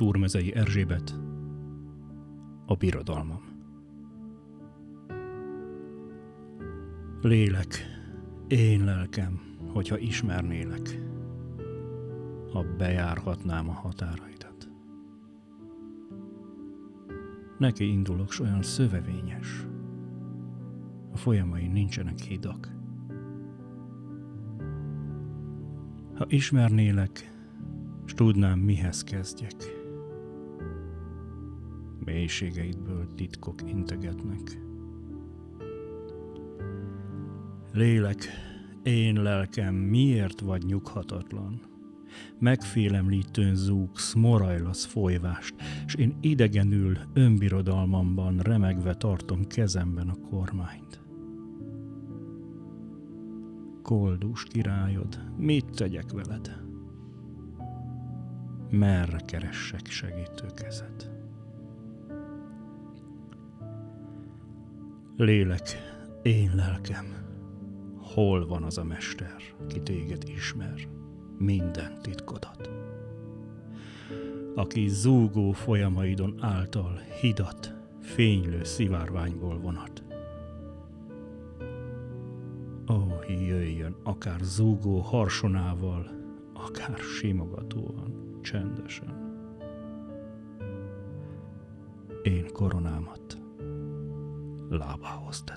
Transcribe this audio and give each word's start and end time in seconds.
Túrmezei 0.00 0.54
Erzsébet, 0.54 1.20
a 2.66 2.74
birodalmam. 2.74 3.42
Lélek, 7.20 7.74
én 8.48 8.84
lelkem, 8.84 9.40
hogyha 9.72 9.98
ismernélek, 9.98 11.00
ha 12.52 12.64
bejárhatnám 12.76 13.68
a 13.68 13.72
határaidat. 13.72 14.70
Neki 17.58 17.84
indulok, 17.84 18.32
s 18.32 18.40
olyan 18.40 18.62
szövevényes, 18.62 19.66
a 21.12 21.16
folyamai 21.16 21.66
nincsenek 21.66 22.18
hidak. 22.18 22.72
Ha 26.14 26.24
ismernélek, 26.28 27.30
s 28.04 28.14
tudnám, 28.14 28.58
mihez 28.58 29.04
kezdjek, 29.04 29.79
mélységeidből 32.12 33.06
titkok 33.14 33.62
integetnek. 33.66 34.58
Lélek, 37.72 38.28
én 38.82 39.22
lelkem, 39.22 39.74
miért 39.74 40.40
vagy 40.40 40.64
nyughatatlan? 40.64 41.60
Megfélemlítőn 42.38 43.54
zúgsz, 43.54 44.14
morajlasz 44.14 44.84
folyvást, 44.84 45.54
s 45.86 45.94
én 45.94 46.16
idegenül 46.20 46.98
önbirodalmamban 47.12 48.38
remegve 48.38 48.94
tartom 48.94 49.46
kezemben 49.46 50.08
a 50.08 50.28
kormányt. 50.30 51.00
Koldus 53.82 54.44
királyod, 54.44 55.20
mit 55.36 55.70
tegyek 55.70 56.12
veled? 56.12 56.62
Merre 58.70 59.18
keressek 59.26 59.86
segítőkezet? 59.86 61.10
Lélek, 65.20 65.62
én 66.22 66.52
lelkem, 66.54 67.04
hol 67.98 68.46
van 68.46 68.62
az 68.62 68.78
a 68.78 68.84
mester, 68.84 69.42
ki 69.68 69.80
téged 69.80 70.22
ismer, 70.26 70.88
minden 71.38 72.02
titkodat? 72.02 72.70
Aki 74.54 74.88
zúgó 74.88 75.52
folyamaidon 75.52 76.34
által 76.38 77.00
hidat, 77.20 77.74
fénylő 78.00 78.64
szivárványból 78.64 79.58
vonat. 79.58 80.02
Ó, 82.90 82.98
jöjjön, 83.28 83.96
akár 84.02 84.40
zúgó 84.42 84.98
harsonával, 84.98 86.10
akár 86.54 86.98
simogatóan, 86.98 88.38
csendesen. 88.42 89.38
Én 92.22 92.52
koronámat 92.52 93.39
Laberhaus 94.70 95.44
der 95.44 95.56